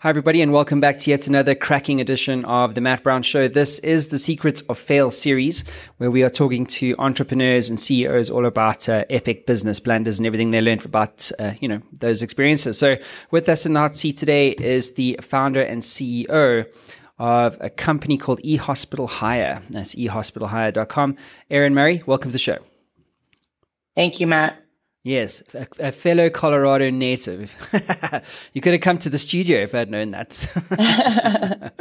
Hi, 0.00 0.10
everybody, 0.10 0.42
and 0.42 0.52
welcome 0.52 0.78
back 0.78 1.00
to 1.00 1.10
yet 1.10 1.26
another 1.26 1.56
cracking 1.56 2.00
edition 2.00 2.44
of 2.44 2.76
The 2.76 2.80
Matt 2.80 3.02
Brown 3.02 3.24
Show. 3.24 3.48
This 3.48 3.80
is 3.80 4.06
the 4.06 4.18
Secrets 4.20 4.60
of 4.68 4.78
Fail 4.78 5.10
series, 5.10 5.64
where 5.96 6.08
we 6.08 6.22
are 6.22 6.30
talking 6.30 6.66
to 6.66 6.94
entrepreneurs 7.00 7.68
and 7.68 7.80
CEOs 7.80 8.30
all 8.30 8.46
about 8.46 8.88
uh, 8.88 9.04
epic 9.10 9.44
business 9.44 9.80
blunders 9.80 10.20
and 10.20 10.26
everything 10.28 10.52
they 10.52 10.60
learned 10.60 10.84
about, 10.84 11.32
uh, 11.40 11.54
you 11.60 11.66
know, 11.66 11.82
those 11.92 12.22
experiences. 12.22 12.78
So, 12.78 12.96
with 13.32 13.48
us 13.48 13.66
in 13.66 13.72
the 13.72 13.80
hot 13.80 13.96
seat 13.96 14.16
today 14.16 14.50
is 14.50 14.94
the 14.94 15.18
founder 15.20 15.62
and 15.62 15.82
CEO 15.82 16.72
of 17.18 17.58
a 17.60 17.68
company 17.68 18.18
called 18.18 18.40
eHospital 18.44 19.08
Hire. 19.08 19.60
That's 19.68 19.96
ehospitalhire.com. 19.96 21.16
Erin 21.50 21.74
Murray, 21.74 22.04
welcome 22.06 22.28
to 22.28 22.32
the 22.34 22.38
show. 22.38 22.58
Thank 23.96 24.20
you, 24.20 24.28
Matt. 24.28 24.62
Yes, 25.04 25.42
a, 25.54 25.66
a, 25.78 25.92
fellow 25.92 26.28
Colorado 26.28 26.90
native. 26.90 27.54
you 28.52 28.60
could 28.60 28.72
have 28.72 28.82
come 28.82 28.98
to 28.98 29.08
the 29.08 29.18
studio 29.18 29.60
if 29.60 29.74
I'd 29.74 29.90
known 29.90 30.10
that. 30.10 31.72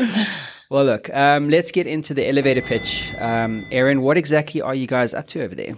well, 0.70 0.86
look, 0.86 1.14
um, 1.14 1.50
let's 1.50 1.72
get 1.72 1.88
into 1.88 2.14
the 2.14 2.28
elevator 2.30 2.62
pitch. 2.62 3.12
Um, 3.20 3.66
Erin, 3.72 4.02
what 4.02 4.18
exactly 4.18 4.62
are 4.62 4.76
you 4.76 4.86
guys 4.86 5.16
up 5.16 5.28
to 5.28 5.44
over 5.44 5.56
there? 5.56 5.76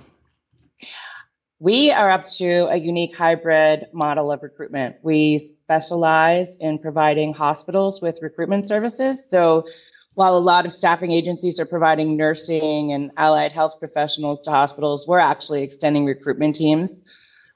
We 1.59 1.91
are 1.91 2.12
up 2.12 2.28
to 2.38 2.67
a 2.67 2.76
unique 2.76 3.16
hybrid 3.16 3.88
model 3.94 4.31
of 4.31 4.44
recruitment. 4.44 4.98
We 5.02 5.56
specialize 5.64 6.56
in 6.59 6.78
providing 6.80 7.34
hospitals 7.34 8.02
with 8.02 8.20
recruitment 8.22 8.67
services. 8.67 9.30
So, 9.30 9.66
while 10.14 10.36
a 10.36 10.40
lot 10.40 10.66
of 10.66 10.72
staffing 10.73 11.12
agencies 11.12 11.59
are 11.59 11.66
providing 11.66 12.17
nursing 12.17 12.92
and 12.92 13.12
allied 13.16 13.53
health 13.53 13.76
professionals 13.80 14.42
to 14.44 14.52
hospitals, 14.52 15.08
we're 15.08 15.20
actually 15.20 15.64
extending 15.64 16.06
recruitment 16.06 16.56
teams 16.56 17.03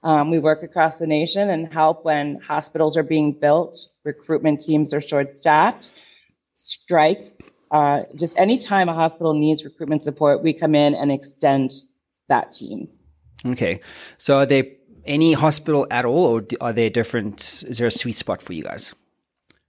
um, 0.04 0.30
we 0.30 0.40
work 0.40 0.64
across 0.64 0.98
the 0.98 1.08
nation 1.08 1.50
and 1.50 1.74
help 1.74 2.04
when 2.04 2.40
hospitals 2.42 2.98
are 2.98 3.04
being 3.04 3.32
built, 3.32 3.88
recruitment 4.04 4.62
teams 4.62 4.94
are 4.94 5.02
short 5.02 5.36
staffed, 5.36 5.92
strikes. 6.56 7.32
Uh, 7.72 8.04
just 8.16 8.38
anytime 8.38 8.90
a 8.90 8.94
hospital 8.94 9.34
needs 9.34 9.64
recruitment 9.64 10.04
support, 10.04 10.44
we 10.44 10.54
come 10.54 10.76
in 10.76 10.94
and 10.94 11.12
extend 11.12 11.72
that 12.30 12.54
team. 12.54 12.88
Okay. 13.46 13.80
So 14.18 14.40
are 14.40 14.46
there 14.46 14.66
any 15.06 15.34
hospital 15.34 15.88
at 15.90 16.06
all, 16.06 16.26
or 16.26 16.44
are 16.62 16.74
there 16.74 16.90
different? 16.90 17.64
Is 17.68 17.78
there 17.78 17.88
a 17.88 17.92
sweet 17.92 18.18
spot 18.18 18.42
for 18.42 18.54
you 18.54 18.64
guys? 18.64 18.94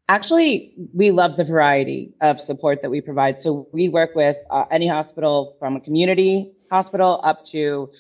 Actually, 0.09 0.75
we 0.93 1.11
love 1.11 1.37
the 1.37 1.45
variety 1.45 2.13
of 2.21 2.41
support 2.41 2.83
that 2.83 2.91
we 2.91 3.01
provide. 3.01 3.41
So 3.41 3.69
we 3.73 3.89
work 3.89 4.15
with 4.15 4.37
uh, 4.51 4.65
any 4.71 4.87
hospital 4.87 5.57
from 5.59 5.77
a 5.77 5.81
community 5.81 6.53
hospital 6.71 7.21
up 7.25 7.45
to 7.47 7.91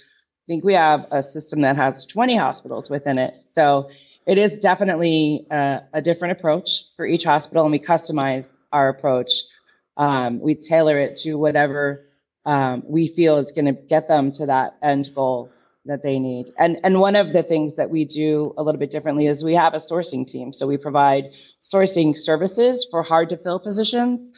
I 0.45 0.47
think 0.47 0.65
we 0.65 0.75
have 0.75 1.07
a 1.11 1.23
system 1.23 1.61
that 1.61 1.77
has 1.77 2.05
20 2.05 2.37
hospitals 2.37 2.91
within 2.91 3.17
it. 3.17 3.35
So 3.53 3.89
it 4.27 4.37
is 4.37 4.59
definitely 4.59 5.47
a, 5.51 5.81
a 5.95 6.03
different 6.03 6.39
approach 6.39 6.83
for 6.97 7.07
each 7.07 7.25
hospital, 7.25 7.63
and 7.63 7.73
we 7.73 7.79
customize 7.79 8.47
our 8.71 8.91
approach. 8.91 9.33
Um, 9.97 10.41
we 10.41 10.55
tailor 10.55 10.99
it 10.99 11.17
to 11.19 11.37
whatever 11.37 12.05
um, 12.45 12.83
we 12.87 13.09
feel 13.09 13.39
is 13.39 13.53
going 13.53 13.67
to 13.67 13.73
get 13.73 14.07
them 14.07 14.33
to 14.33 14.47
that 14.47 14.77
end 14.83 15.11
goal 15.15 15.51
that 15.87 16.03
they 16.03 16.19
need. 16.19 16.53
And 16.59 16.79
and 16.85 17.01
one 17.01 17.17
of 17.17 17.33
the 17.33 17.43
things 17.43 17.77
that 17.77 17.89
we 17.91 18.05
do 18.05 18.55
a 18.59 18.63
little 18.63 18.79
bit 18.79 18.91
differently 18.91 19.27
is 19.27 19.45
we 19.45 19.55
have 19.55 19.75
a 19.75 19.79
sourcing 19.79 20.27
team. 20.27 20.53
So 20.53 20.67
we 20.67 20.77
provide 20.77 21.31
sourcing 21.63 22.17
services 22.17 22.87
for 22.91 23.03
hard 23.03 23.31
to 23.31 23.39
fill 23.39 23.61
positions, 23.61 24.33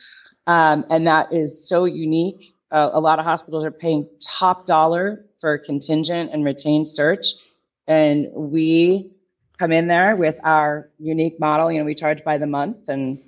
um, 0.46 0.84
and 0.88 1.06
that 1.06 1.32
is 1.32 1.68
so 1.68 1.84
unique. 1.84 2.55
Uh, 2.70 2.90
a 2.92 3.00
lot 3.00 3.18
of 3.18 3.24
hospitals 3.24 3.64
are 3.64 3.70
paying 3.70 4.08
top 4.20 4.66
dollar 4.66 5.24
for 5.40 5.58
contingent 5.58 6.30
and 6.32 6.44
retained 6.44 6.88
search. 6.88 7.26
And 7.86 8.26
we 8.34 9.12
come 9.58 9.72
in 9.72 9.86
there 9.86 10.16
with 10.16 10.36
our 10.42 10.90
unique 10.98 11.38
model. 11.38 11.70
You 11.70 11.78
know, 11.78 11.84
we 11.84 11.94
charge 11.94 12.24
by 12.24 12.38
the 12.38 12.46
month 12.46 12.88
and 12.88 13.20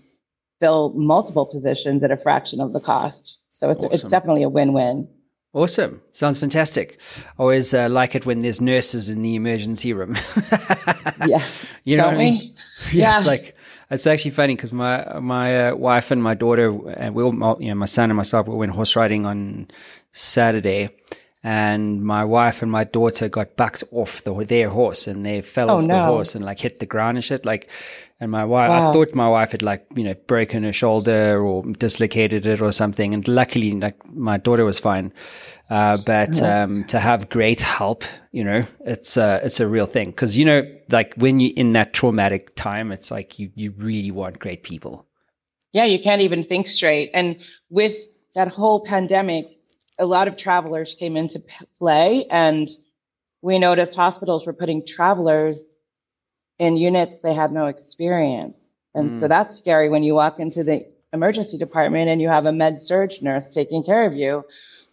fill 0.60 0.92
multiple 0.94 1.46
positions 1.46 2.02
at 2.02 2.10
a 2.10 2.16
fraction 2.16 2.60
of 2.60 2.72
the 2.72 2.80
cost. 2.80 3.38
So 3.50 3.70
it's, 3.70 3.84
awesome. 3.84 3.94
it's 3.94 4.02
definitely 4.04 4.42
a 4.42 4.48
win 4.48 4.72
win. 4.72 5.08
Awesome. 5.54 6.02
Sounds 6.12 6.38
fantastic. 6.38 7.00
Always 7.38 7.72
uh, 7.72 7.88
like 7.88 8.14
it 8.14 8.26
when 8.26 8.42
there's 8.42 8.60
nurses 8.60 9.08
in 9.08 9.22
the 9.22 9.34
emergency 9.34 9.92
room. 9.92 10.16
yeah. 11.26 11.42
You 11.84 11.96
know 11.96 12.04
Don't 12.04 12.14
what 12.14 12.20
I 12.20 12.30
mean? 12.30 12.54
We? 12.92 12.98
Yeah. 13.00 13.16
It's 13.16 13.26
like, 13.26 13.56
it's 13.90 14.06
actually 14.06 14.32
funny 14.32 14.54
because 14.54 14.72
my 14.72 15.18
my 15.20 15.68
uh, 15.68 15.74
wife 15.74 16.10
and 16.10 16.22
my 16.22 16.34
daughter, 16.34 16.68
and 16.90 17.14
we 17.14 17.22
all, 17.22 17.56
you 17.60 17.68
know, 17.68 17.74
my 17.74 17.86
son 17.86 18.10
and 18.10 18.16
myself, 18.16 18.46
we 18.46 18.56
went 18.56 18.72
horse 18.72 18.96
riding 18.96 19.26
on 19.26 19.68
Saturday, 20.12 20.90
and 21.44 22.02
my 22.02 22.24
wife 22.24 22.62
and 22.62 22.70
my 22.70 22.84
daughter 22.84 23.28
got 23.28 23.56
bucked 23.56 23.84
off 23.92 24.24
the, 24.24 24.34
their 24.34 24.68
horse 24.68 25.06
and 25.06 25.24
they 25.24 25.40
fell 25.40 25.70
oh, 25.70 25.76
off 25.76 25.84
no. 25.84 25.94
the 25.94 26.04
horse 26.06 26.34
and 26.34 26.44
like 26.44 26.58
hit 26.58 26.80
the 26.80 26.86
ground 26.86 27.16
and 27.16 27.24
shit. 27.24 27.46
Like, 27.46 27.70
and 28.18 28.32
my 28.32 28.44
wife, 28.44 28.70
wow. 28.70 28.88
I 28.88 28.92
thought 28.92 29.14
my 29.14 29.28
wife 29.28 29.52
had 29.52 29.62
like, 29.62 29.86
you 29.94 30.02
know, 30.02 30.14
broken 30.26 30.64
her 30.64 30.72
shoulder 30.72 31.40
or 31.40 31.62
dislocated 31.62 32.44
it 32.44 32.60
or 32.60 32.72
something. 32.72 33.14
And 33.14 33.26
luckily, 33.28 33.70
like, 33.70 34.04
my 34.12 34.36
daughter 34.36 34.64
was 34.64 34.80
fine. 34.80 35.12
Uh, 35.70 35.98
but, 36.04 36.42
um, 36.42 36.82
to 36.84 36.98
have 36.98 37.28
great 37.28 37.60
help, 37.60 38.02
you 38.32 38.42
know, 38.42 38.64
it's, 38.80 39.16
uh, 39.16 39.38
it's 39.44 39.60
a 39.60 39.68
real 39.68 39.86
thing. 39.86 40.12
Cause, 40.12 40.34
you 40.34 40.44
know, 40.44 40.62
like 40.90 41.14
when 41.14 41.38
you're 41.38 41.54
in 41.54 41.74
that 41.74 41.94
traumatic 41.94 42.56
time, 42.56 42.90
it's 42.90 43.12
like 43.12 43.38
you, 43.38 43.52
you 43.54 43.72
really 43.76 44.10
want 44.10 44.40
great 44.40 44.64
people. 44.64 45.06
Yeah. 45.72 45.84
You 45.84 46.00
can't 46.00 46.22
even 46.22 46.44
think 46.44 46.68
straight. 46.68 47.10
And 47.14 47.36
with 47.70 47.96
that 48.34 48.48
whole 48.48 48.84
pandemic, 48.84 49.57
a 49.98 50.06
lot 50.06 50.28
of 50.28 50.36
travelers 50.36 50.94
came 50.94 51.16
into 51.16 51.42
play 51.78 52.26
and 52.30 52.68
we 53.42 53.58
noticed 53.58 53.94
hospitals 53.94 54.46
were 54.46 54.52
putting 54.52 54.86
travelers 54.86 55.60
in 56.58 56.76
units 56.76 57.18
they 57.18 57.34
had 57.34 57.52
no 57.52 57.66
experience. 57.66 58.58
And 58.94 59.12
mm. 59.12 59.20
so 59.20 59.28
that's 59.28 59.58
scary 59.58 59.88
when 59.88 60.02
you 60.02 60.14
walk 60.14 60.40
into 60.40 60.64
the 60.64 60.86
emergency 61.12 61.58
department 61.58 62.08
and 62.10 62.20
you 62.20 62.28
have 62.28 62.46
a 62.46 62.52
med-surg 62.52 63.12
nurse 63.22 63.50
taking 63.50 63.82
care 63.84 64.04
of 64.06 64.14
you 64.14 64.44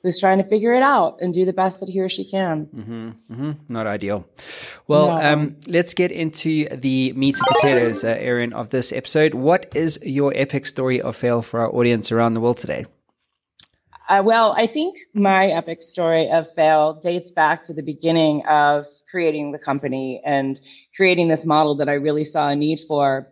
who's 0.03 0.19
trying 0.19 0.37
to 0.37 0.43
figure 0.43 0.75
it 0.75 0.83
out 0.83 1.17
and 1.19 1.33
do 1.33 1.45
the 1.45 1.53
best 1.53 1.79
that 1.79 1.89
he 1.89 1.99
or 1.99 2.07
she 2.07 2.23
can. 2.23 2.67
Mm-hmm, 2.67 3.09
mm-hmm. 3.31 3.51
Not 3.67 3.87
ideal. 3.87 4.27
Well, 4.87 5.07
no. 5.07 5.33
um, 5.33 5.55
let's 5.67 5.95
get 5.95 6.11
into 6.11 6.69
the 6.69 7.11
meat 7.13 7.35
and 7.35 7.47
potatoes, 7.55 8.03
uh, 8.03 8.15
Erin, 8.19 8.53
of 8.53 8.69
this 8.69 8.93
episode. 8.93 9.33
What 9.33 9.75
is 9.75 9.97
your 10.03 10.31
epic 10.35 10.67
story 10.67 11.01
of 11.01 11.15
fail 11.15 11.41
for 11.41 11.61
our 11.61 11.73
audience 11.73 12.11
around 12.11 12.35
the 12.35 12.39
world 12.39 12.57
today? 12.57 12.85
Uh, 14.07 14.21
well, 14.25 14.53
I 14.57 14.67
think 14.67 14.97
my 15.13 15.47
epic 15.47 15.81
story 15.81 16.29
of 16.29 16.53
fail 16.55 16.99
dates 17.01 17.31
back 17.31 17.65
to 17.65 17.73
the 17.73 17.81
beginning 17.81 18.43
of 18.47 18.85
creating 19.09 19.51
the 19.51 19.59
company 19.59 20.21
and 20.25 20.59
creating 20.95 21.27
this 21.27 21.45
model 21.45 21.75
that 21.77 21.89
I 21.89 21.93
really 21.93 22.25
saw 22.25 22.49
a 22.49 22.55
need 22.55 22.81
for. 22.87 23.27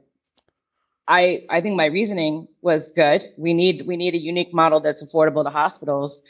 I 1.08 1.44
I 1.50 1.62
think 1.62 1.76
my 1.76 1.86
reasoning 1.86 2.48
was 2.62 2.92
good. 2.96 3.26
We 3.38 3.54
need 3.54 3.86
we 3.88 3.98
need 3.98 4.16
a 4.16 4.20
unique 4.20 4.54
model 4.54 4.80
that's 4.80 5.04
affordable 5.04 5.44
to 5.44 5.50
hospitals. 5.52 6.22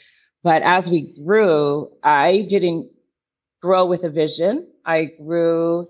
But 0.42 0.62
as 0.62 0.88
we 0.88 1.14
grew, 1.24 1.90
I 2.02 2.46
didn't 2.48 2.90
grow 3.62 3.86
with 3.86 4.04
a 4.04 4.10
vision. 4.10 4.68
I 4.84 5.06
grew 5.06 5.88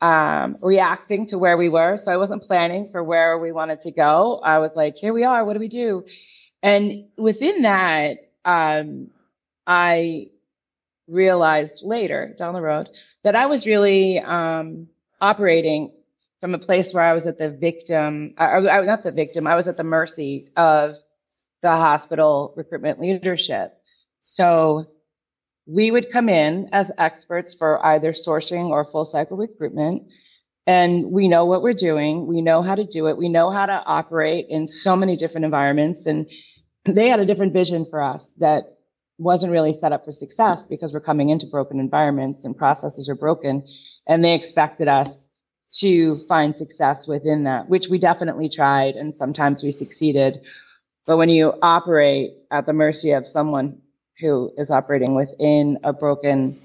um, 0.00 0.58
reacting 0.62 1.28
to 1.28 1.38
where 1.38 1.56
we 1.56 1.68
were. 1.68 2.00
So 2.02 2.12
I 2.12 2.16
wasn't 2.16 2.42
planning 2.42 2.88
for 2.90 3.04
where 3.04 3.38
we 3.38 3.52
wanted 3.52 3.82
to 3.82 3.92
go. 3.92 4.40
I 4.44 4.58
was 4.58 4.72
like, 4.74 4.96
here 4.96 5.12
we 5.12 5.24
are. 5.24 5.44
What 5.44 5.54
do 5.54 5.60
we 5.60 5.68
do? 5.68 6.04
And 6.62 7.06
within 7.16 7.62
that, 7.62 8.30
um, 8.44 9.08
I 9.66 10.28
realized 11.08 11.82
later 11.84 12.34
down 12.38 12.54
the 12.54 12.60
road 12.60 12.88
that 13.24 13.36
I 13.36 13.46
was 13.46 13.66
really 13.66 14.18
um, 14.20 14.88
operating 15.20 15.92
from 16.40 16.54
a 16.54 16.58
place 16.58 16.92
where 16.92 17.04
I 17.04 17.12
was 17.12 17.26
at 17.26 17.38
the 17.38 17.50
victim, 17.50 18.34
I, 18.36 18.46
I, 18.46 18.84
not 18.84 19.04
the 19.04 19.12
victim, 19.12 19.46
I 19.46 19.54
was 19.54 19.68
at 19.68 19.76
the 19.76 19.84
mercy 19.84 20.48
of 20.56 20.96
the 21.62 21.70
hospital 21.70 22.52
recruitment 22.56 23.00
leadership. 23.00 23.74
So 24.20 24.86
we 25.66 25.90
would 25.90 26.10
come 26.10 26.28
in 26.28 26.68
as 26.72 26.90
experts 26.98 27.54
for 27.54 27.84
either 27.86 28.12
sourcing 28.12 28.70
or 28.70 28.84
full 28.84 29.04
cycle 29.04 29.36
recruitment. 29.36 30.02
And 30.66 31.10
we 31.10 31.28
know 31.28 31.44
what 31.46 31.62
we're 31.62 31.72
doing. 31.72 32.26
We 32.26 32.40
know 32.40 32.62
how 32.62 32.74
to 32.74 32.84
do 32.84 33.08
it. 33.08 33.18
We 33.18 33.28
know 33.28 33.50
how 33.50 33.66
to 33.66 33.82
operate 33.84 34.46
in 34.48 34.68
so 34.68 34.94
many 34.94 35.16
different 35.16 35.44
environments. 35.44 36.06
And 36.06 36.30
they 36.84 37.08
had 37.08 37.20
a 37.20 37.26
different 37.26 37.52
vision 37.52 37.84
for 37.84 38.02
us 38.02 38.30
that 38.38 38.78
wasn't 39.18 39.52
really 39.52 39.72
set 39.72 39.92
up 39.92 40.04
for 40.04 40.12
success 40.12 40.62
because 40.62 40.92
we're 40.92 41.00
coming 41.00 41.30
into 41.30 41.46
broken 41.46 41.80
environments 41.80 42.44
and 42.44 42.56
processes 42.56 43.08
are 43.08 43.16
broken. 43.16 43.66
And 44.06 44.24
they 44.24 44.34
expected 44.34 44.88
us 44.88 45.26
to 45.78 46.18
find 46.28 46.56
success 46.56 47.06
within 47.06 47.44
that, 47.44 47.68
which 47.68 47.88
we 47.88 47.98
definitely 47.98 48.48
tried. 48.48 48.94
And 48.94 49.14
sometimes 49.14 49.62
we 49.62 49.72
succeeded. 49.72 50.42
But 51.06 51.16
when 51.16 51.28
you 51.28 51.54
operate 51.62 52.34
at 52.50 52.66
the 52.66 52.72
mercy 52.72 53.12
of 53.12 53.26
someone 53.26 53.80
who 54.20 54.52
is 54.56 54.70
operating 54.70 55.14
within 55.14 55.78
a 55.82 55.92
broken 55.92 56.60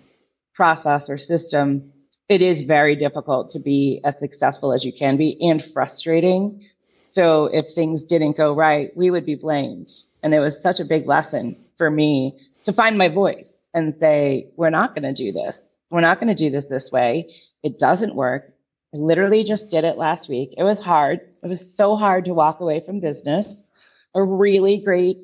process 0.54 1.10
or 1.10 1.18
system, 1.18 1.94
it 2.30 2.42
is 2.42 2.64
very 2.64 2.96
difficult 2.96 3.52
to 3.52 3.60
be 3.60 4.02
as 4.04 4.20
successful 4.20 4.74
as 4.74 4.84
you 4.84 4.92
can 4.92 5.18
be 5.18 5.38
and 5.42 5.64
frustrating. 5.74 6.66
So 7.04 7.46
if 7.46 7.74
things 7.74 8.04
didn't 8.04 8.38
go 8.38 8.54
right, 8.54 8.96
we 8.96 9.12
would 9.12 9.26
be 9.26 9.36
blamed. 9.36 9.92
And 10.24 10.34
it 10.34 10.40
was 10.40 10.62
such 10.62 10.80
a 10.80 10.86
big 10.86 11.08
lesson 11.08 11.56
for 11.78 11.90
me 11.90 12.38
to 12.66 12.74
find 12.74 12.98
my 12.98 13.08
voice 13.08 13.56
and 13.74 13.98
say, 13.98 14.48
we're 14.58 14.70
not 14.70 14.94
going 14.94 15.04
to 15.04 15.14
do 15.14 15.32
this. 15.32 15.62
We're 15.90 16.02
not 16.02 16.20
going 16.20 16.36
to 16.36 16.36
do 16.36 16.50
this 16.50 16.66
this 16.66 16.92
way. 16.92 17.34
It 17.64 17.80
doesn't 17.80 18.16
work. 18.16 18.54
I 18.94 18.98
literally 18.98 19.44
just 19.44 19.70
did 19.70 19.84
it 19.84 19.98
last 19.98 20.28
week. 20.28 20.54
It 20.58 20.64
was 20.64 20.82
hard. 20.82 21.22
It 21.44 21.48
was 21.48 21.74
so 21.74 21.96
hard 21.96 22.26
to 22.26 22.34
walk 22.34 22.60
away 22.60 22.82
from 22.82 23.00
business, 23.00 23.72
a 24.14 24.24
really 24.24 24.78
great 24.78 25.20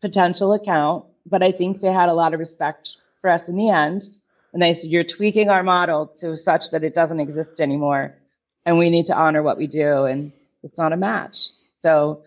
potential 0.00 0.52
account, 0.52 1.04
but 1.26 1.42
I 1.42 1.52
think 1.52 1.80
they 1.80 1.92
had 1.92 2.08
a 2.08 2.14
lot 2.14 2.32
of 2.32 2.40
respect 2.40 2.96
for 3.20 3.30
us 3.30 3.48
in 3.48 3.56
the 3.56 3.70
end. 3.70 4.04
And 4.56 4.62
they 4.62 4.72
said, 4.72 4.88
You're 4.88 5.04
tweaking 5.04 5.50
our 5.50 5.62
model 5.62 6.06
to 6.20 6.34
such 6.34 6.70
that 6.70 6.82
it 6.82 6.94
doesn't 6.94 7.20
exist 7.20 7.60
anymore. 7.60 8.14
And 8.64 8.78
we 8.78 8.88
need 8.88 9.04
to 9.08 9.14
honor 9.14 9.42
what 9.42 9.58
we 9.58 9.66
do. 9.66 10.04
And 10.04 10.32
it's 10.62 10.78
not 10.78 10.94
a 10.94 10.96
match. 10.96 11.50
So 11.82 12.22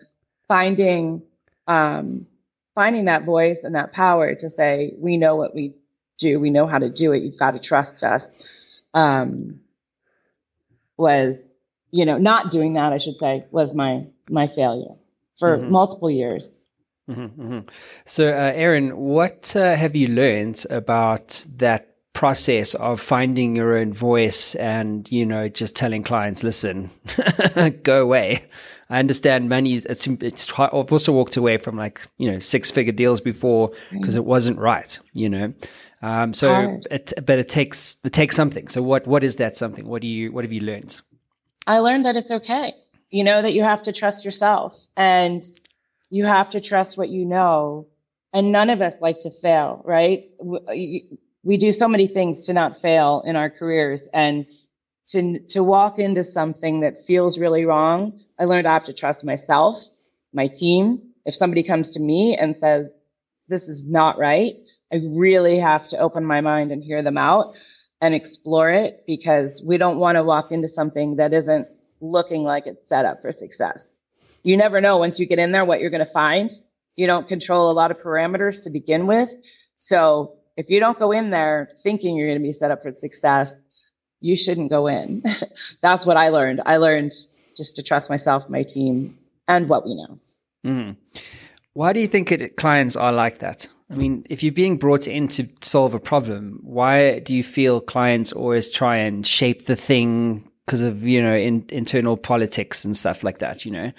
finding 0.46 1.22
um, 1.66 2.28
finding 2.76 3.06
that 3.06 3.24
voice 3.24 3.64
and 3.64 3.74
that 3.74 3.92
power 3.92 4.36
to 4.36 4.48
say, 4.48 4.94
we 4.96 5.16
know 5.16 5.34
what 5.34 5.56
we 5.56 5.74
do, 6.18 6.38
we 6.38 6.50
know 6.50 6.68
how 6.68 6.78
to 6.78 6.88
do 6.88 7.10
it, 7.10 7.24
you've 7.24 7.36
got 7.36 7.50
to 7.50 7.58
trust 7.58 8.04
us. 8.04 8.38
Um, 8.94 9.62
was, 10.96 11.36
you 11.90 12.04
know, 12.06 12.18
not 12.18 12.52
doing 12.52 12.74
that, 12.74 12.92
I 12.92 12.98
should 12.98 13.18
say, 13.18 13.44
was 13.50 13.74
my 13.74 14.06
my 14.28 14.46
failure 14.46 14.94
for 15.36 15.58
mm-hmm. 15.58 15.72
multiple 15.72 16.12
years. 16.12 16.64
Mm-hmm, 17.10 17.42
mm-hmm. 17.42 17.68
So, 18.04 18.28
uh, 18.28 18.52
Erin, 18.54 18.96
what 18.96 19.56
uh, 19.56 19.74
have 19.74 19.96
you 19.96 20.06
learned 20.06 20.64
about 20.70 21.44
that 21.56 21.89
process 22.20 22.74
of 22.74 23.00
finding 23.00 23.56
your 23.56 23.78
own 23.78 23.94
voice 23.94 24.54
and 24.56 25.10
you 25.10 25.24
know 25.24 25.48
just 25.48 25.74
telling 25.74 26.02
clients, 26.02 26.44
listen, 26.44 26.90
go 27.82 28.02
away? 28.02 28.44
I 28.90 28.98
understand 28.98 29.48
money. 29.48 29.72
It's, 29.76 30.06
it's 30.06 30.52
I've 30.58 30.92
also 30.92 31.12
walked 31.12 31.38
away 31.38 31.56
from 31.56 31.78
like 31.78 32.06
you 32.18 32.30
know 32.30 32.38
six 32.38 32.70
figure 32.70 32.92
deals 32.92 33.22
before 33.22 33.72
because 33.90 34.16
it 34.16 34.26
wasn't 34.26 34.58
right. 34.58 34.98
You 35.14 35.30
know, 35.30 35.54
um, 36.02 36.34
so 36.34 36.78
it, 36.90 37.14
but 37.24 37.38
it 37.38 37.48
takes 37.48 37.96
it 38.04 38.12
takes 38.12 38.36
something. 38.36 38.68
So 38.68 38.82
what 38.82 39.06
what 39.06 39.24
is 39.24 39.36
that 39.36 39.56
something? 39.56 39.86
What 39.86 40.02
do 40.02 40.08
you 40.08 40.30
what 40.30 40.44
have 40.44 40.52
you 40.52 40.60
learned? 40.60 41.00
I 41.66 41.78
learned 41.78 42.04
that 42.04 42.16
it's 42.16 42.30
okay. 42.30 42.74
You 43.08 43.24
know 43.24 43.40
that 43.40 43.54
you 43.54 43.62
have 43.62 43.82
to 43.84 43.92
trust 43.94 44.26
yourself 44.26 44.76
and 44.94 45.42
you 46.10 46.26
have 46.26 46.50
to 46.50 46.60
trust 46.60 46.98
what 46.98 47.08
you 47.08 47.24
know. 47.24 47.86
And 48.34 48.52
none 48.52 48.68
of 48.68 48.82
us 48.82 48.94
like 49.00 49.20
to 49.20 49.30
fail, 49.30 49.82
right? 49.86 50.28
We, 51.42 51.56
do 51.56 51.72
so 51.72 51.88
many 51.88 52.06
things 52.06 52.46
to 52.46 52.52
not 52.52 52.80
fail 52.80 53.22
in 53.24 53.36
our 53.36 53.50
careers 53.50 54.02
and 54.12 54.46
to 55.08 55.40
to 55.48 55.64
walk 55.64 55.98
into 55.98 56.22
something 56.24 56.80
that 56.80 57.04
feels 57.06 57.38
really 57.38 57.64
wrong. 57.64 58.20
I 58.38 58.44
learned 58.44 58.66
I 58.66 58.74
have 58.74 58.84
to 58.84 58.92
trust 58.92 59.24
myself, 59.24 59.78
my 60.32 60.46
team. 60.48 61.12
If 61.24 61.34
somebody 61.34 61.62
comes 61.62 61.90
to 61.92 62.00
me 62.00 62.36
and 62.40 62.56
says 62.56 62.86
this 63.48 63.68
is 63.68 63.86
not 63.86 64.18
right, 64.18 64.54
I 64.92 65.00
really 65.10 65.58
have 65.58 65.88
to 65.88 65.98
open 65.98 66.24
my 66.24 66.40
mind 66.40 66.72
and 66.72 66.82
hear 66.82 67.02
them 67.02 67.18
out 67.18 67.54
and 68.00 68.14
explore 68.14 68.70
it 68.70 69.04
because 69.06 69.62
we 69.64 69.76
don't 69.76 69.98
want 69.98 70.16
to 70.16 70.24
walk 70.24 70.52
into 70.52 70.68
something 70.68 71.16
that 71.16 71.32
isn't 71.32 71.68
looking 72.00 72.44
like 72.44 72.66
it's 72.66 72.88
set 72.88 73.04
up 73.04 73.20
for 73.20 73.32
success. 73.32 73.98
You 74.42 74.56
never 74.56 74.80
know 74.80 74.98
once 74.98 75.18
you 75.18 75.26
get 75.26 75.38
in 75.38 75.52
there 75.52 75.64
what 75.64 75.80
you're 75.80 75.90
going 75.90 76.04
to 76.04 76.12
find. 76.12 76.50
You 76.96 77.06
don't 77.06 77.28
control 77.28 77.70
a 77.70 77.72
lot 77.72 77.90
of 77.90 77.98
parameters 77.98 78.62
to 78.64 78.70
begin 78.70 79.06
with. 79.06 79.30
So 79.76 80.39
if 80.60 80.68
you 80.68 80.78
don't 80.78 80.98
go 80.98 81.10
in 81.10 81.30
there 81.30 81.70
thinking 81.82 82.16
you're 82.16 82.28
going 82.28 82.38
to 82.38 82.42
be 82.42 82.52
set 82.52 82.70
up 82.70 82.82
for 82.82 82.92
success, 82.92 83.50
you 84.20 84.36
shouldn't 84.36 84.68
go 84.68 84.86
in. 84.88 85.24
That's 85.80 86.04
what 86.04 86.18
I 86.18 86.28
learned. 86.28 86.60
I 86.66 86.76
learned 86.76 87.14
just 87.56 87.76
to 87.76 87.82
trust 87.82 88.10
myself, 88.10 88.48
my 88.50 88.62
team, 88.62 89.18
and 89.48 89.70
what 89.70 89.86
we 89.86 89.94
know. 89.94 90.18
Mm. 90.66 90.96
Why 91.72 91.94
do 91.94 92.00
you 92.00 92.08
think 92.08 92.30
it, 92.30 92.56
clients 92.58 92.94
are 92.94 93.10
like 93.10 93.38
that? 93.38 93.68
I 93.90 93.94
mean, 93.94 94.26
if 94.28 94.42
you're 94.42 94.52
being 94.52 94.76
brought 94.76 95.08
in 95.08 95.28
to 95.28 95.48
solve 95.62 95.94
a 95.94 95.98
problem, 95.98 96.60
why 96.62 97.20
do 97.20 97.34
you 97.34 97.42
feel 97.42 97.80
clients 97.80 98.30
always 98.30 98.70
try 98.70 98.98
and 98.98 99.26
shape 99.26 99.64
the 99.64 99.76
thing 99.76 100.46
because 100.66 100.82
of 100.82 101.04
you 101.04 101.20
know 101.22 101.34
in, 101.34 101.64
internal 101.70 102.18
politics 102.18 102.84
and 102.84 102.94
stuff 102.94 103.24
like 103.24 103.38
that? 103.38 103.64
You 103.64 103.72
know, 103.72 103.92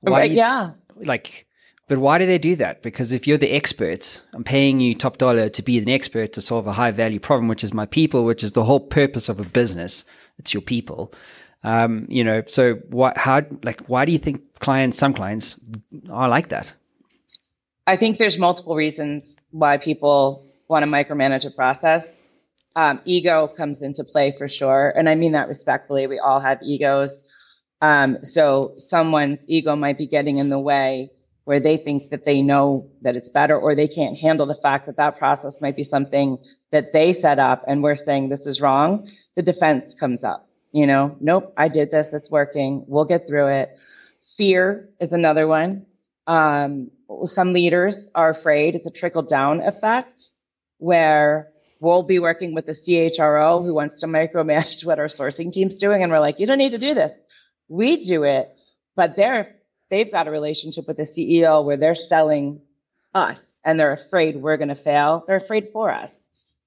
why 0.00 0.20
right, 0.20 0.30
you, 0.30 0.36
yeah, 0.36 0.70
like. 0.96 1.46
But 1.86 1.98
why 1.98 2.16
do 2.18 2.24
they 2.24 2.38
do 2.38 2.56
that? 2.56 2.82
Because 2.82 3.12
if 3.12 3.26
you're 3.26 3.36
the 3.38 3.52
expert, 3.52 4.22
I'm 4.32 4.44
paying 4.44 4.80
you 4.80 4.94
top 4.94 5.18
dollar 5.18 5.50
to 5.50 5.62
be 5.62 5.76
an 5.78 5.88
expert 5.88 6.32
to 6.32 6.40
solve 6.40 6.66
a 6.66 6.72
high 6.72 6.90
value 6.90 7.20
problem, 7.20 7.46
which 7.48 7.62
is 7.62 7.74
my 7.74 7.84
people, 7.84 8.24
which 8.24 8.42
is 8.42 8.52
the 8.52 8.64
whole 8.64 8.80
purpose 8.80 9.28
of 9.28 9.38
a 9.38 9.44
business. 9.44 10.04
It's 10.38 10.54
your 10.54 10.62
people. 10.62 11.12
Um, 11.62 12.06
you 12.08 12.24
know, 12.24 12.42
so 12.46 12.74
what, 12.88 13.18
how, 13.18 13.42
like, 13.62 13.82
why 13.86 14.06
do 14.06 14.12
you 14.12 14.18
think 14.18 14.60
clients, 14.60 14.96
some 14.96 15.12
clients 15.12 15.60
are 16.10 16.28
like 16.28 16.48
that? 16.48 16.72
I 17.86 17.96
think 17.96 18.16
there's 18.16 18.38
multiple 18.38 18.74
reasons 18.74 19.42
why 19.50 19.76
people 19.76 20.46
want 20.68 20.84
to 20.84 20.90
micromanage 20.90 21.44
a 21.44 21.50
process. 21.50 22.06
Um, 22.76 23.00
ego 23.04 23.46
comes 23.46 23.82
into 23.82 24.04
play 24.04 24.32
for 24.32 24.48
sure. 24.48 24.92
And 24.96 25.08
I 25.08 25.14
mean 25.14 25.32
that 25.32 25.48
respectfully. 25.48 26.06
We 26.06 26.18
all 26.18 26.40
have 26.40 26.62
egos. 26.62 27.24
Um, 27.82 28.24
so 28.24 28.74
someone's 28.78 29.40
ego 29.46 29.76
might 29.76 29.98
be 29.98 30.06
getting 30.06 30.38
in 30.38 30.48
the 30.48 30.58
way 30.58 31.10
where 31.44 31.60
they 31.60 31.76
think 31.76 32.10
that 32.10 32.24
they 32.24 32.42
know 32.42 32.88
that 33.02 33.16
it's 33.16 33.28
better 33.28 33.58
or 33.58 33.74
they 33.74 33.88
can't 33.88 34.16
handle 34.18 34.46
the 34.46 34.54
fact 34.54 34.86
that 34.86 34.96
that 34.96 35.18
process 35.18 35.60
might 35.60 35.76
be 35.76 35.84
something 35.84 36.38
that 36.72 36.92
they 36.92 37.12
set 37.12 37.38
up 37.38 37.64
and 37.66 37.82
we're 37.82 37.96
saying 37.96 38.28
this 38.28 38.46
is 38.46 38.60
wrong. 38.60 39.08
The 39.36 39.42
defense 39.42 39.94
comes 39.94 40.24
up, 40.24 40.48
you 40.72 40.86
know, 40.86 41.16
nope, 41.20 41.52
I 41.56 41.68
did 41.68 41.90
this. 41.90 42.12
It's 42.12 42.30
working. 42.30 42.84
We'll 42.86 43.04
get 43.04 43.26
through 43.26 43.48
it. 43.48 43.78
Fear 44.36 44.88
is 45.00 45.12
another 45.12 45.46
one. 45.46 45.86
Um, 46.26 46.90
some 47.26 47.52
leaders 47.52 48.08
are 48.14 48.30
afraid 48.30 48.74
it's 48.74 48.86
a 48.86 48.90
trickle 48.90 49.22
down 49.22 49.60
effect 49.60 50.30
where 50.78 51.52
we'll 51.80 52.02
be 52.02 52.18
working 52.18 52.54
with 52.54 52.66
the 52.66 52.72
CHRO 52.72 53.62
who 53.62 53.74
wants 53.74 54.00
to 54.00 54.06
micromanage 54.06 54.84
what 54.84 54.98
our 54.98 55.08
sourcing 55.08 55.52
team's 55.52 55.76
doing. 55.76 56.02
And 56.02 56.10
we're 56.10 56.20
like, 56.20 56.40
you 56.40 56.46
don't 56.46 56.58
need 56.58 56.72
to 56.72 56.78
do 56.78 56.94
this. 56.94 57.12
We 57.68 58.02
do 58.02 58.24
it, 58.24 58.48
but 58.96 59.16
they're, 59.16 59.56
they've 59.94 60.10
got 60.10 60.26
a 60.26 60.30
relationship 60.32 60.88
with 60.88 60.96
the 60.96 61.04
CEO 61.04 61.64
where 61.64 61.76
they're 61.76 61.94
selling 61.94 62.60
us 63.14 63.60
and 63.64 63.78
they're 63.78 63.92
afraid 63.92 64.34
we're 64.34 64.56
going 64.56 64.68
to 64.68 64.74
fail. 64.74 65.22
They're 65.24 65.36
afraid 65.36 65.68
for 65.72 65.92
us. 65.92 66.12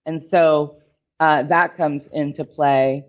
And 0.05 0.23
so 0.23 0.77
uh, 1.19 1.43
that 1.43 1.75
comes 1.75 2.07
into 2.07 2.45
play. 2.45 3.03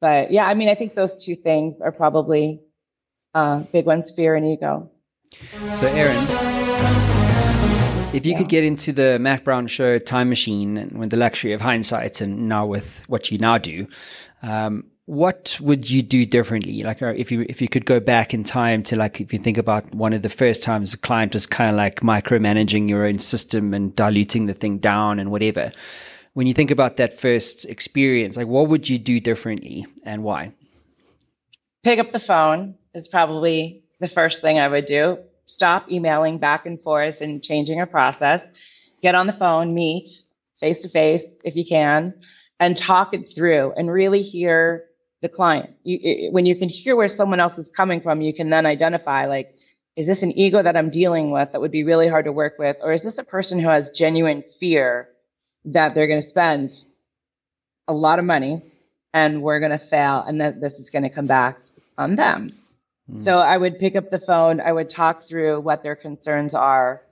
But 0.00 0.30
yeah, 0.30 0.46
I 0.46 0.54
mean, 0.54 0.70
I 0.70 0.74
think 0.74 0.94
those 0.94 1.22
two 1.22 1.36
things 1.36 1.82
are 1.82 1.92
probably 1.92 2.62
uh, 3.34 3.58
big 3.72 3.84
ones 3.84 4.10
fear 4.10 4.34
and 4.34 4.46
ego. 4.46 4.90
So, 5.74 5.86
Erin, 5.88 6.16
if 8.14 8.24
you 8.24 8.32
yeah. 8.32 8.38
could 8.38 8.48
get 8.48 8.64
into 8.64 8.92
the 8.92 9.18
Matt 9.18 9.44
Brown 9.44 9.66
show 9.66 9.98
time 9.98 10.30
machine 10.30 10.78
and 10.78 10.98
with 10.98 11.10
the 11.10 11.18
luxury 11.18 11.52
of 11.52 11.60
hindsight 11.60 12.22
and 12.22 12.48
now 12.48 12.64
with 12.64 13.02
what 13.06 13.30
you 13.30 13.36
now 13.36 13.58
do, 13.58 13.86
um, 14.42 14.91
what 15.06 15.58
would 15.60 15.90
you 15.90 16.02
do 16.02 16.24
differently? 16.24 16.82
Like, 16.84 17.02
uh, 17.02 17.06
if 17.16 17.32
you 17.32 17.44
if 17.48 17.60
you 17.60 17.68
could 17.68 17.84
go 17.84 17.98
back 17.98 18.32
in 18.32 18.44
time 18.44 18.82
to 18.84 18.96
like, 18.96 19.20
if 19.20 19.32
you 19.32 19.38
think 19.38 19.58
about 19.58 19.92
one 19.94 20.12
of 20.12 20.22
the 20.22 20.28
first 20.28 20.62
times 20.62 20.94
a 20.94 20.98
client 20.98 21.34
was 21.34 21.46
kind 21.46 21.70
of 21.70 21.76
like 21.76 22.00
micromanaging 22.00 22.88
your 22.88 23.04
own 23.04 23.18
system 23.18 23.74
and 23.74 23.94
diluting 23.96 24.46
the 24.46 24.54
thing 24.54 24.78
down 24.78 25.18
and 25.18 25.30
whatever. 25.30 25.72
When 26.34 26.46
you 26.46 26.54
think 26.54 26.70
about 26.70 26.96
that 26.96 27.12
first 27.12 27.66
experience, 27.66 28.36
like, 28.36 28.46
what 28.46 28.68
would 28.68 28.88
you 28.88 28.98
do 28.98 29.20
differently 29.20 29.86
and 30.04 30.24
why? 30.24 30.52
Pick 31.82 31.98
up 31.98 32.12
the 32.12 32.20
phone 32.20 32.76
is 32.94 33.08
probably 33.08 33.82
the 34.00 34.08
first 34.08 34.40
thing 34.40 34.58
I 34.58 34.68
would 34.68 34.86
do 34.86 35.18
stop 35.46 35.90
emailing 35.90 36.38
back 36.38 36.64
and 36.64 36.80
forth 36.80 37.20
and 37.20 37.42
changing 37.42 37.80
a 37.80 37.86
process. 37.86 38.42
Get 39.02 39.14
on 39.14 39.26
the 39.26 39.32
phone, 39.32 39.74
meet 39.74 40.08
face 40.58 40.80
to 40.82 40.88
face 40.88 41.24
if 41.44 41.56
you 41.56 41.64
can, 41.66 42.14
and 42.60 42.76
talk 42.76 43.12
it 43.12 43.34
through 43.34 43.72
and 43.76 43.90
really 43.90 44.22
hear 44.22 44.84
the 45.22 45.28
client. 45.28 45.70
You, 45.84 45.98
it, 46.02 46.32
when 46.32 46.44
you 46.44 46.54
can 46.56 46.68
hear 46.68 46.94
where 46.96 47.08
someone 47.08 47.40
else 47.40 47.56
is 47.56 47.70
coming 47.70 48.00
from, 48.02 48.20
you 48.20 48.34
can 48.34 48.50
then 48.50 48.66
identify 48.66 49.26
like, 49.26 49.54
is 49.96 50.06
this 50.06 50.22
an 50.22 50.36
ego 50.38 50.62
that 50.62 50.76
I'm 50.76 50.90
dealing 50.90 51.30
with 51.30 51.52
that 51.52 51.60
would 51.60 51.70
be 51.70 51.84
really 51.84 52.08
hard 52.08 52.26
to 52.26 52.32
work 52.32 52.58
with? 52.58 52.76
Or 52.82 52.92
is 52.92 53.02
this 53.02 53.18
a 53.18 53.24
person 53.24 53.58
who 53.58 53.68
has 53.68 53.90
genuine 53.90 54.44
fear 54.60 55.08
that 55.66 55.94
they're 55.94 56.08
going 56.08 56.22
to 56.22 56.28
spend 56.28 56.72
a 57.88 57.94
lot 57.94 58.18
of 58.18 58.24
money 58.24 58.62
and 59.14 59.42
we're 59.42 59.60
going 59.60 59.72
to 59.72 59.78
fail 59.78 60.24
and 60.26 60.40
that 60.40 60.60
this 60.60 60.74
is 60.74 60.90
going 60.90 61.04
to 61.04 61.10
come 61.10 61.26
back 61.26 61.58
on 61.96 62.16
them? 62.16 62.52
So 63.16 63.38
I 63.38 63.58
would 63.58 63.78
pick 63.78 63.94
up 63.96 64.10
the 64.10 64.18
phone, 64.18 64.60
I 64.60 64.72
would 64.72 64.88
talk 64.88 65.22
through 65.22 65.60
what 65.60 65.82
their 65.82 65.96
concerns 65.96 66.54
are. 66.54 67.02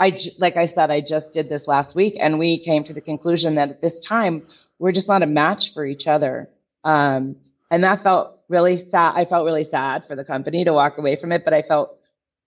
I 0.00 0.18
like 0.38 0.56
I 0.56 0.66
said 0.66 0.90
I 0.90 1.00
just 1.00 1.32
did 1.32 1.48
this 1.48 1.68
last 1.68 1.94
week 1.94 2.16
and 2.20 2.38
we 2.40 2.58
came 2.58 2.82
to 2.84 2.92
the 2.92 3.00
conclusion 3.00 3.54
that 3.54 3.70
at 3.70 3.80
this 3.80 4.00
time 4.00 4.42
we're 4.80 4.90
just 4.90 5.06
not 5.06 5.22
a 5.22 5.26
match 5.26 5.72
for 5.72 5.86
each 5.86 6.08
other. 6.08 6.48
Um, 6.82 7.36
and 7.74 7.82
that 7.82 8.04
felt 8.04 8.38
really 8.48 8.78
sad. 8.78 9.14
I 9.16 9.24
felt 9.24 9.44
really 9.44 9.64
sad 9.64 10.04
for 10.06 10.14
the 10.14 10.24
company 10.24 10.64
to 10.64 10.72
walk 10.72 10.96
away 10.96 11.16
from 11.16 11.32
it, 11.32 11.44
but 11.44 11.52
I 11.52 11.62
felt 11.62 11.98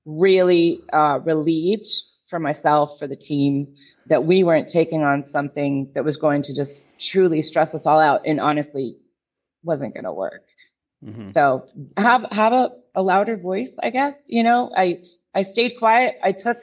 really 0.05 0.79
uh, 0.93 1.19
relieved 1.21 1.91
for 2.29 2.39
myself, 2.39 2.97
for 2.97 3.07
the 3.07 3.17
team, 3.17 3.75
that 4.07 4.23
we 4.23 4.45
weren't 4.45 4.69
taking 4.69 5.03
on 5.03 5.25
something 5.25 5.91
that 5.95 6.05
was 6.05 6.15
going 6.15 6.43
to 6.43 6.55
just 6.55 6.81
truly 6.97 7.41
stress 7.41 7.75
us 7.75 7.85
all 7.85 7.99
out 7.99 8.21
and 8.25 8.39
honestly 8.39 8.95
wasn't 9.63 9.93
going 9.93 10.05
to 10.05 10.13
work. 10.13 10.43
Mm-hmm. 11.03 11.25
So 11.25 11.67
have 11.97 12.25
have 12.31 12.53
a, 12.53 12.69
a 12.95 13.01
louder 13.01 13.35
voice, 13.35 13.71
I 13.83 13.89
guess. 13.89 14.15
You 14.27 14.43
know, 14.43 14.71
I 14.75 14.99
I 15.35 15.43
stayed 15.43 15.77
quiet. 15.77 16.15
I 16.23 16.31
took 16.31 16.59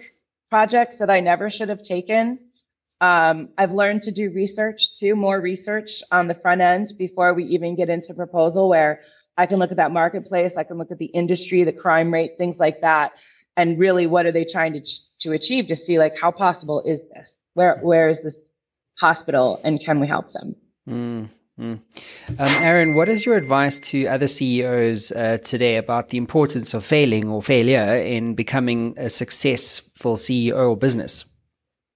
projects 0.49 0.99
that 1.00 1.11
I 1.11 1.21
never 1.21 1.50
should 1.50 1.68
have 1.68 1.83
taken. 1.83 2.38
Um, 3.00 3.48
I've 3.58 3.72
learned 3.72 4.02
to 4.04 4.12
do 4.12 4.30
research 4.30 4.94
too, 4.98 5.16
more 5.16 5.40
research 5.40 6.02
on 6.10 6.28
the 6.28 6.34
front 6.34 6.60
end 6.60 6.92
before 6.96 7.34
we 7.34 7.44
even 7.44 7.76
get 7.76 7.90
into 7.90 8.14
proposal, 8.14 8.68
where 8.68 9.00
I 9.36 9.46
can 9.46 9.58
look 9.58 9.70
at 9.70 9.76
that 9.78 9.90
marketplace. 9.90 10.56
I 10.56 10.64
can 10.64 10.78
look 10.78 10.90
at 10.90 10.98
the 10.98 11.06
industry, 11.06 11.64
the 11.64 11.72
crime 11.72 12.12
rate, 12.12 12.32
things 12.38 12.56
like 12.58 12.80
that. 12.82 13.12
And 13.56 13.78
really, 13.78 14.06
what 14.06 14.26
are 14.26 14.32
they 14.32 14.44
trying 14.44 14.72
to, 14.74 14.82
to 15.20 15.32
achieve 15.32 15.68
to 15.68 15.76
see 15.76 15.98
like 15.98 16.14
how 16.20 16.30
possible 16.30 16.82
is 16.84 17.00
this? 17.14 17.34
Where, 17.54 17.78
where 17.78 18.08
is 18.08 18.18
this 18.22 18.34
hospital 18.98 19.60
and 19.64 19.80
can 19.84 20.00
we 20.00 20.06
help 20.06 20.32
them? 20.32 20.56
Mm. 20.88 21.28
Mm. 21.58 21.80
Um, 22.38 22.48
Erin, 22.64 22.94
what 22.96 23.08
is 23.08 23.24
your 23.24 23.36
advice 23.36 23.78
to 23.80 24.06
other 24.06 24.26
CEOs 24.26 25.12
uh, 25.12 25.38
today 25.42 25.76
about 25.76 26.08
the 26.08 26.18
importance 26.18 26.74
of 26.74 26.84
failing 26.84 27.28
or 27.28 27.40
failure 27.42 27.94
in 27.96 28.34
becoming 28.34 28.94
a 28.96 29.08
successful 29.08 30.16
CEO 30.16 30.70
or 30.70 30.76
business? 30.76 31.24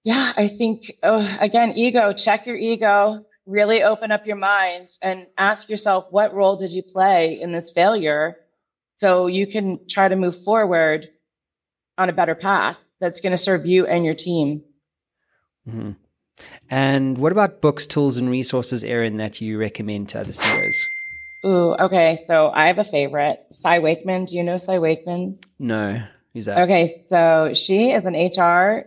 Yeah, 0.08 0.32
I 0.34 0.48
think, 0.48 0.90
oh, 1.02 1.36
again, 1.38 1.72
ego, 1.72 2.14
check 2.14 2.46
your 2.46 2.56
ego, 2.56 3.26
really 3.44 3.82
open 3.82 4.10
up 4.10 4.26
your 4.26 4.36
mind 4.36 4.88
and 5.02 5.26
ask 5.36 5.68
yourself, 5.68 6.06
what 6.08 6.32
role 6.32 6.56
did 6.56 6.72
you 6.72 6.82
play 6.82 7.38
in 7.38 7.52
this 7.52 7.70
failure? 7.70 8.38
So 9.00 9.26
you 9.26 9.46
can 9.46 9.80
try 9.86 10.08
to 10.08 10.16
move 10.16 10.42
forward 10.44 11.10
on 11.98 12.08
a 12.08 12.14
better 12.14 12.34
path 12.34 12.78
that's 12.98 13.20
going 13.20 13.32
to 13.32 13.36
serve 13.36 13.66
you 13.66 13.86
and 13.86 14.02
your 14.02 14.14
team. 14.14 14.62
Mm-hmm. 15.68 15.90
And 16.70 17.18
what 17.18 17.32
about 17.32 17.60
books, 17.60 17.86
tools, 17.86 18.16
and 18.16 18.30
resources, 18.30 18.84
Erin, 18.84 19.18
that 19.18 19.42
you 19.42 19.58
recommend 19.58 20.08
to 20.08 20.20
other 20.20 20.32
CEOs? 20.32 20.86
Ooh, 21.44 21.74
okay. 21.74 22.24
So 22.26 22.48
I 22.48 22.68
have 22.68 22.78
a 22.78 22.84
favorite, 22.84 23.40
Cy 23.52 23.80
Wakeman. 23.80 24.24
Do 24.24 24.38
you 24.38 24.42
know 24.42 24.56
Cy 24.56 24.78
Wakeman? 24.78 25.38
No. 25.58 26.02
Who's 26.32 26.46
that? 26.46 26.60
Okay. 26.60 27.04
So 27.10 27.52
she 27.52 27.90
is 27.90 28.06
an 28.06 28.14
HR 28.14 28.86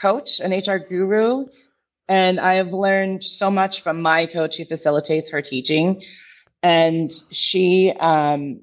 coach, 0.00 0.40
an 0.40 0.52
HR 0.52 0.78
guru. 0.78 1.46
And 2.08 2.40
I 2.40 2.54
have 2.54 2.72
learned 2.72 3.22
so 3.22 3.50
much 3.50 3.82
from 3.82 4.02
my 4.02 4.26
coach 4.26 4.56
who 4.56 4.64
facilitates 4.64 5.30
her 5.30 5.42
teaching. 5.42 6.02
And 6.62 7.12
she 7.30 7.92
um, 7.98 8.60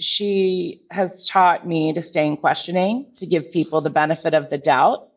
she 0.00 0.82
has 0.90 1.26
taught 1.28 1.66
me 1.66 1.92
to 1.92 2.02
stay 2.02 2.26
in 2.26 2.36
questioning, 2.36 3.06
to 3.16 3.26
give 3.26 3.52
people 3.52 3.80
the 3.80 3.90
benefit 3.90 4.34
of 4.34 4.50
the 4.50 4.58
doubt, 4.58 5.08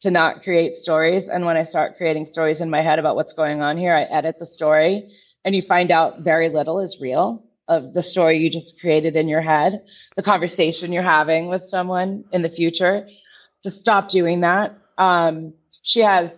to 0.00 0.10
not 0.10 0.42
create 0.42 0.76
stories. 0.76 1.28
And 1.28 1.44
when 1.44 1.56
I 1.56 1.64
start 1.64 1.96
creating 1.96 2.26
stories 2.26 2.60
in 2.60 2.70
my 2.70 2.82
head 2.82 2.98
about 2.98 3.16
what's 3.16 3.32
going 3.32 3.62
on 3.62 3.76
here, 3.76 3.94
I 3.94 4.02
edit 4.02 4.38
the 4.38 4.46
story 4.46 5.10
and 5.44 5.54
you 5.54 5.62
find 5.62 5.90
out 5.90 6.20
very 6.20 6.48
little 6.48 6.80
is 6.80 6.98
real 7.00 7.44
of 7.68 7.94
the 7.94 8.02
story 8.02 8.38
you 8.38 8.50
just 8.50 8.80
created 8.80 9.16
in 9.16 9.28
your 9.28 9.40
head, 9.40 9.84
the 10.16 10.22
conversation 10.22 10.92
you're 10.92 11.02
having 11.02 11.48
with 11.48 11.68
someone 11.68 12.24
in 12.32 12.42
the 12.42 12.48
future. 12.48 13.08
To 13.64 13.70
stop 13.70 14.08
doing 14.08 14.40
that. 14.40 14.76
Um, 14.98 15.54
she 15.82 16.00
has 16.00 16.34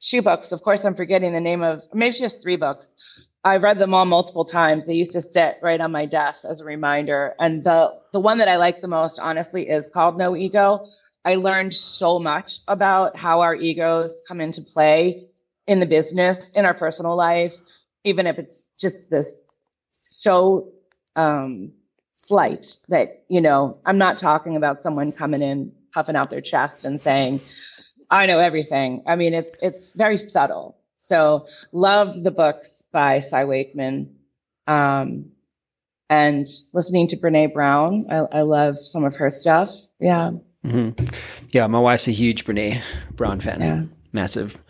two 0.00 0.22
books. 0.22 0.52
Of 0.52 0.62
course, 0.62 0.84
I'm 0.84 0.94
forgetting 0.94 1.32
the 1.32 1.40
name 1.40 1.62
of, 1.62 1.82
maybe 1.94 2.14
she 2.14 2.22
has 2.24 2.34
three 2.34 2.56
books. 2.56 2.90
I've 3.44 3.62
read 3.62 3.78
them 3.78 3.94
all 3.94 4.04
multiple 4.04 4.44
times. 4.44 4.86
They 4.86 4.94
used 4.94 5.12
to 5.12 5.22
sit 5.22 5.58
right 5.62 5.80
on 5.80 5.92
my 5.92 6.06
desk 6.06 6.44
as 6.44 6.60
a 6.60 6.64
reminder. 6.64 7.34
And 7.38 7.62
the 7.62 8.00
the 8.12 8.18
one 8.18 8.38
that 8.38 8.48
I 8.48 8.56
like 8.56 8.80
the 8.80 8.88
most, 8.88 9.20
honestly, 9.20 9.68
is 9.68 9.88
called 9.88 10.18
No 10.18 10.34
Ego. 10.34 10.88
I 11.24 11.36
learned 11.36 11.74
so 11.74 12.18
much 12.18 12.58
about 12.66 13.16
how 13.16 13.40
our 13.40 13.54
egos 13.54 14.12
come 14.26 14.40
into 14.40 14.62
play 14.62 15.26
in 15.68 15.80
the 15.80 15.86
business, 15.86 16.44
in 16.54 16.64
our 16.64 16.74
personal 16.74 17.16
life, 17.16 17.54
even 18.04 18.26
if 18.26 18.38
it's 18.38 18.62
just 18.78 19.10
this 19.10 19.32
so 19.92 20.72
um, 21.16 21.72
slight 22.14 22.78
that, 22.88 23.24
you 23.28 23.40
know, 23.40 23.78
I'm 23.86 23.98
not 23.98 24.18
talking 24.18 24.56
about 24.56 24.82
someone 24.82 25.12
coming 25.12 25.42
in, 25.42 25.72
puffing 25.96 26.14
out 26.14 26.28
their 26.28 26.42
chest 26.42 26.84
and 26.84 27.00
saying, 27.00 27.40
I 28.10 28.26
know 28.26 28.38
everything. 28.38 29.02
I 29.06 29.16
mean, 29.16 29.32
it's 29.32 29.56
it's 29.62 29.92
very 29.92 30.18
subtle. 30.18 30.76
So 30.98 31.46
love 31.72 32.22
the 32.22 32.30
books 32.30 32.84
by 32.92 33.20
Cy 33.20 33.46
Wakeman. 33.46 34.14
Um, 34.66 35.30
and 36.10 36.46
listening 36.74 37.08
to 37.08 37.16
Brene 37.16 37.52
Brown, 37.52 38.06
I, 38.10 38.16
I 38.38 38.42
love 38.42 38.76
some 38.78 39.04
of 39.04 39.16
her 39.16 39.30
stuff. 39.30 39.74
Yeah. 39.98 40.32
Mm-hmm. 40.64 41.04
Yeah, 41.52 41.66
my 41.66 41.78
wife's 41.78 42.08
a 42.08 42.12
huge 42.12 42.44
Brene 42.44 42.82
Brown 43.12 43.40
fan. 43.40 43.60
Yeah. 43.60 43.84
Massive. 44.12 44.60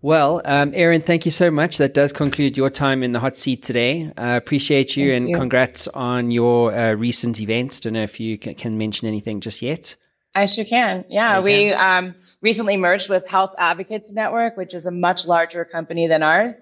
Well, 0.00 0.42
um, 0.44 0.72
Erin, 0.74 1.02
thank 1.02 1.24
you 1.24 1.30
so 1.30 1.50
much. 1.50 1.78
That 1.78 1.94
does 1.94 2.12
conclude 2.12 2.56
your 2.56 2.70
time 2.70 3.02
in 3.02 3.12
the 3.12 3.20
hot 3.20 3.36
seat 3.36 3.62
today. 3.62 4.12
I 4.16 4.34
uh, 4.34 4.36
appreciate 4.36 4.96
you 4.96 5.10
thank 5.10 5.16
and 5.16 5.28
you. 5.30 5.36
congrats 5.36 5.88
on 5.88 6.30
your 6.30 6.74
uh, 6.74 6.94
recent 6.94 7.40
events. 7.40 7.80
Don't 7.80 7.94
know 7.94 8.02
if 8.02 8.18
you 8.18 8.38
can, 8.38 8.54
can, 8.54 8.78
mention 8.78 9.08
anything 9.08 9.40
just 9.40 9.62
yet. 9.62 9.96
I 10.34 10.46
sure 10.46 10.64
can. 10.64 11.04
Yeah, 11.08 11.38
you 11.38 11.44
we 11.44 11.70
can. 11.70 12.04
Um, 12.04 12.14
recently 12.40 12.76
merged 12.76 13.08
with 13.08 13.26
Health 13.26 13.54
Advocates 13.58 14.12
Network, 14.12 14.56
which 14.56 14.74
is 14.74 14.86
a 14.86 14.90
much 14.90 15.26
larger 15.26 15.64
company 15.64 16.06
than 16.08 16.22
ours. 16.22 16.52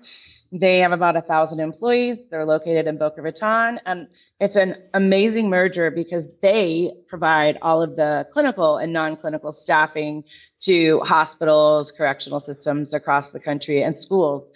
They 0.52 0.81
have 0.81 0.93
about 0.93 1.17
a 1.17 1.23
thousand 1.23 1.61
employees. 1.61 2.19
They're 2.31 2.45
located 2.45 2.87
in 2.87 2.99
Boca 2.99 3.23
Raton, 3.23 3.81
and 3.87 4.09
it's 4.38 4.57
an 4.57 4.76
amazing 4.93 5.49
merger 5.49 5.91
because 5.91 6.29
they 6.43 6.93
provide 7.09 7.59
all 7.62 7.83
of 7.83 7.97
the 7.97 8.26
clinical 8.35 8.76
and 8.76 8.93
non-clinical 8.93 9.55
staffing 9.55 10.25
to 10.61 11.00
hospitals, 11.00 11.91
correctional 11.91 12.41
systems 12.41 12.93
across 12.93 13.31
the 13.31 13.41
country, 13.41 13.83
and 13.83 13.99
schools. 13.99 14.47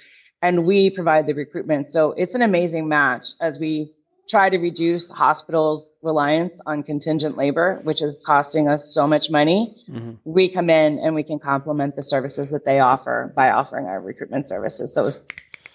And 0.43 0.67
we 0.67 0.91
provide 0.91 1.27
the 1.27 1.33
recruitment. 1.33 1.93
So 1.93 2.13
it's 2.13 2.35
an 2.35 2.43
amazing 2.43 2.89
match 2.89 3.25
as 3.41 3.59
we 3.59 3.93
try 4.29 4.51
to 4.51 4.59
reduce 4.59 5.09
hospitals' 5.11 5.87
reliance 6.03 6.61
on 6.67 6.83
contingent 6.83 7.37
labor, 7.37 7.81
which 7.83 8.01
is 8.01 8.17
costing 8.25 8.69
us 8.69 8.93
so 8.93 9.07
much 9.07 9.31
money. 9.31 9.77
Mm-hmm. 9.91 10.13
We 10.25 10.49
come 10.49 10.71
in 10.71 10.99
and 10.99 11.15
we 11.15 11.23
can 11.23 11.39
complement 11.39 11.97
the 11.97 12.05
services 12.05 12.51
that 12.51 12.65
they 12.65 12.81
offer 12.81 13.33
by 13.35 13.51
offering 13.51 13.87
our 13.87 14.01
recruitment 14.01 14.49
services. 14.49 14.93
So 14.95 15.07
it's 15.07 15.21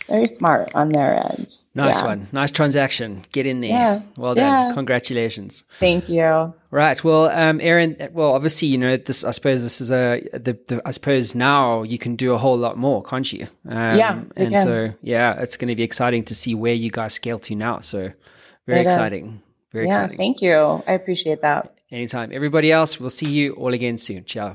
very 0.08 0.28
smart 0.28 0.74
on 0.76 0.90
their 0.90 1.16
end. 1.32 1.56
Nice 1.76 2.00
yeah. 2.00 2.06
one. 2.06 2.28
Nice 2.32 2.52
transaction. 2.52 3.24
Get 3.32 3.46
in 3.46 3.62
there. 3.62 3.70
Yeah. 3.70 4.02
Well 4.18 4.36
done. 4.36 4.70
Yeah. 4.70 4.74
Congratulations. 4.74 5.64
Thank 5.80 6.10
you. 6.10 6.54
Right. 6.72 7.02
Well, 7.04 7.30
um, 7.30 7.60
Erin, 7.62 8.10
well, 8.12 8.34
obviously, 8.34 8.68
you 8.70 8.78
know, 8.78 8.98
this, 8.98 9.24
I 9.24 9.32
suppose 9.32 9.64
this 9.64 9.80
is 9.82 9.92
a, 9.92 10.22
the, 10.34 10.58
the 10.68 10.82
I 10.86 10.92
suppose 10.92 11.36
now 11.36 11.84
you 11.84 11.98
can 11.98 12.16
do 12.16 12.34
a 12.34 12.38
whole 12.38 12.58
lot 12.58 12.78
more, 12.78 13.04
can't 13.04 13.32
you? 13.32 13.48
Um, 13.68 13.98
yeah. 13.98 14.22
And 14.36 14.54
can. 14.54 14.58
so, 14.58 14.94
yeah, 15.02 15.42
it's 15.42 15.58
going 15.58 15.70
to 15.70 15.76
be 15.76 15.84
exciting 15.84 16.24
to 16.26 16.36
see 16.36 16.56
where 16.56 16.74
you 16.74 16.90
guys 16.92 17.14
scale 17.14 17.40
to 17.40 17.56
now. 17.56 17.80
So 17.80 18.12
very 18.68 18.86
uh, 18.86 18.90
exciting. 18.90 19.42
Very 19.72 19.88
yeah, 19.88 19.96
exciting. 19.96 20.18
Thank 20.18 20.42
you. 20.42 20.84
I 20.88 20.94
appreciate 20.94 21.42
that. 21.42 21.74
Anytime. 21.92 22.32
Everybody 22.32 22.72
else, 22.72 23.00
we'll 23.00 23.10
see 23.10 23.30
you 23.30 23.54
all 23.54 23.74
again 23.74 23.98
soon. 23.98 24.26
Ciao. 24.26 24.54